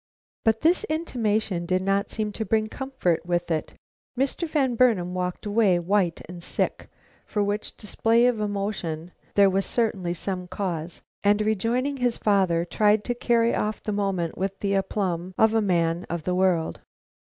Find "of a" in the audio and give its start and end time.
15.37-15.61